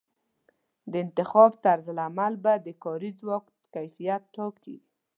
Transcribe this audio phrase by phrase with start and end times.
[0.91, 4.77] د انتخاب طرزالعمل به د کاري ځواک کیفیت ټاکي.